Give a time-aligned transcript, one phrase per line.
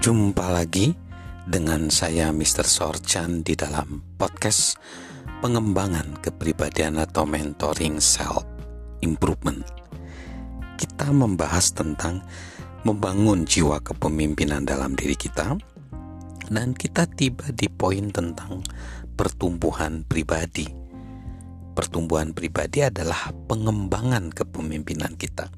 [0.00, 0.96] Jumpa lagi
[1.44, 2.64] dengan saya Mr.
[2.64, 4.80] Sorchan di dalam podcast
[5.44, 8.48] pengembangan kepribadian atau mentoring self
[9.04, 9.60] improvement.
[10.80, 12.24] Kita membahas tentang
[12.88, 15.60] membangun jiwa kepemimpinan dalam diri kita
[16.48, 18.64] dan kita tiba di poin tentang
[19.20, 20.64] pertumbuhan pribadi.
[21.76, 25.52] Pertumbuhan pribadi adalah pengembangan kepemimpinan kita.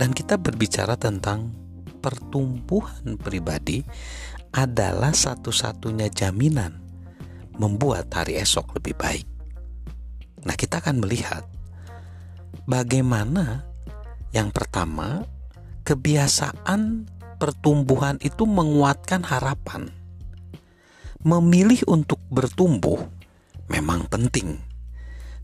[0.00, 1.67] Dan kita berbicara tentang
[1.98, 3.82] pertumbuhan pribadi
[4.54, 6.80] adalah satu-satunya jaminan
[7.58, 9.26] membuat hari esok lebih baik.
[10.46, 11.44] Nah, kita akan melihat
[12.64, 13.66] bagaimana
[14.30, 15.26] yang pertama
[15.82, 19.90] kebiasaan pertumbuhan itu menguatkan harapan.
[21.18, 23.02] Memilih untuk bertumbuh
[23.66, 24.62] memang penting,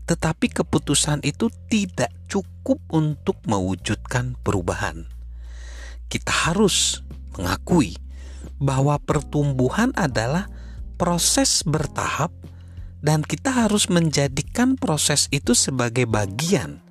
[0.07, 5.14] tetapi keputusan itu tidak cukup untuk mewujudkan perubahan
[6.07, 7.01] kita harus
[7.35, 7.97] mengakui
[8.61, 10.47] bahwa pertumbuhan adalah
[10.95, 12.31] proses bertahap
[13.03, 16.81] dan kita harus menjadikan proses itu sebagai bagian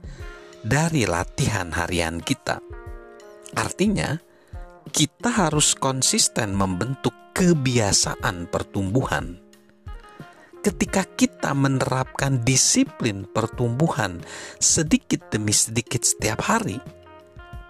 [0.62, 2.62] dari latihan harian kita.
[3.54, 4.16] Artinya,
[4.94, 9.42] kita harus konsisten membentuk kebiasaan pertumbuhan.
[10.64, 14.24] Ketika kita menerapkan disiplin pertumbuhan
[14.56, 16.80] sedikit demi sedikit setiap hari,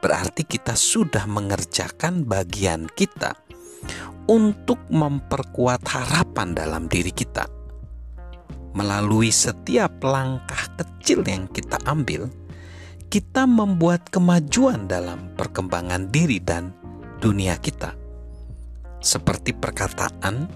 [0.05, 3.33] berarti kita sudah mengerjakan bagian kita
[4.28, 7.48] untuk memperkuat harapan dalam diri kita.
[8.77, 12.28] Melalui setiap langkah kecil yang kita ambil,
[13.08, 16.77] kita membuat kemajuan dalam perkembangan diri dan
[17.24, 17.96] dunia kita.
[19.00, 20.52] Seperti perkataan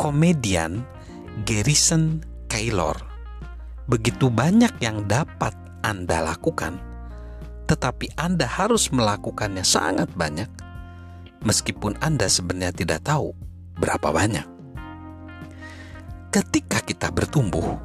[0.00, 0.80] komedian
[1.44, 2.96] Garrison Keillor,
[3.92, 5.52] begitu banyak yang dapat
[5.84, 6.95] Anda lakukan
[7.66, 10.48] tetapi Anda harus melakukannya sangat banyak,
[11.42, 13.34] meskipun Anda sebenarnya tidak tahu
[13.76, 14.46] berapa banyak.
[16.30, 17.78] Ketika kita bertumbuh,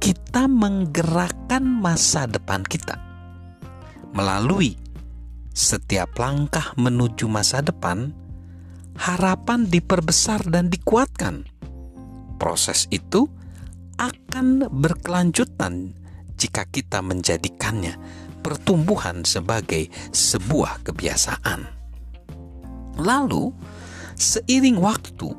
[0.00, 2.96] kita menggerakkan masa depan kita
[4.16, 4.80] melalui
[5.50, 8.16] setiap langkah menuju masa depan.
[9.00, 11.48] Harapan diperbesar dan dikuatkan.
[12.36, 13.32] Proses itu
[13.96, 15.96] akan berkelanjutan
[16.36, 17.96] jika kita menjadikannya
[18.40, 21.60] pertumbuhan sebagai sebuah kebiasaan.
[23.00, 23.52] Lalu,
[24.16, 25.32] seiring waktu,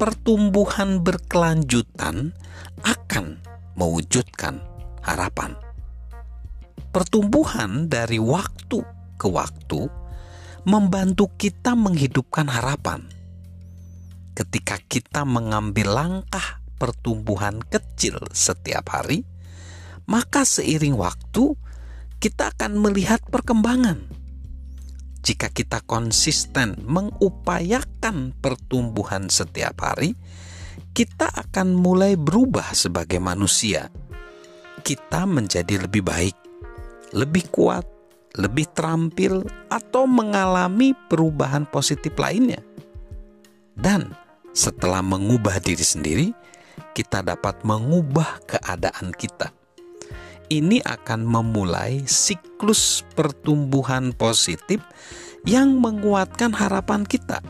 [0.00, 2.34] pertumbuhan berkelanjutan
[2.82, 3.38] akan
[3.78, 4.58] mewujudkan
[5.02, 5.54] harapan.
[6.90, 8.82] Pertumbuhan dari waktu
[9.16, 9.86] ke waktu
[10.66, 13.06] membantu kita menghidupkan harapan.
[14.32, 19.22] Ketika kita mengambil langkah pertumbuhan kecil setiap hari,
[20.10, 21.54] maka seiring waktu
[22.22, 23.98] kita akan melihat perkembangan.
[25.26, 30.14] Jika kita konsisten mengupayakan pertumbuhan setiap hari,
[30.94, 33.90] kita akan mulai berubah sebagai manusia.
[34.86, 36.38] Kita menjadi lebih baik,
[37.10, 37.82] lebih kuat,
[38.38, 42.62] lebih terampil, atau mengalami perubahan positif lainnya.
[43.74, 44.14] Dan
[44.54, 46.28] setelah mengubah diri sendiri,
[46.94, 49.61] kita dapat mengubah keadaan kita
[50.52, 54.84] ini akan memulai siklus pertumbuhan positif
[55.48, 57.40] yang menguatkan harapan kita,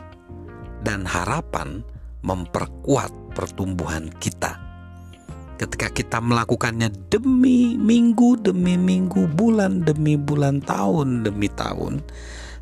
[0.87, 1.83] dan harapan
[2.23, 4.55] memperkuat pertumbuhan kita.
[5.59, 11.99] Ketika kita melakukannya demi minggu demi minggu, bulan demi bulan, tahun demi tahun,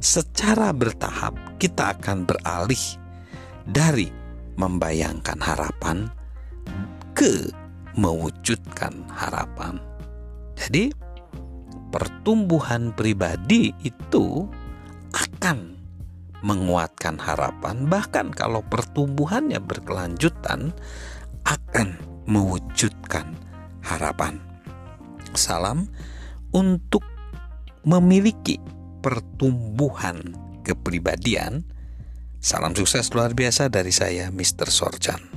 [0.02, 2.84] secara bertahap kita akan beralih
[3.70, 4.10] dari
[4.58, 6.10] membayangkan harapan
[7.16, 7.48] ke
[7.96, 9.91] mewujudkan harapan.
[10.62, 10.94] Jadi,
[11.90, 14.46] pertumbuhan pribadi itu
[15.10, 15.74] akan
[16.46, 20.70] menguatkan harapan, bahkan kalau pertumbuhannya berkelanjutan,
[21.50, 21.98] akan
[22.30, 23.34] mewujudkan
[23.82, 24.38] harapan.
[25.34, 25.90] Salam
[26.54, 27.02] untuk
[27.82, 28.62] memiliki
[29.02, 31.66] pertumbuhan kepribadian.
[32.38, 34.70] Salam sukses luar biasa dari saya, Mr.
[34.70, 35.31] Sorjan.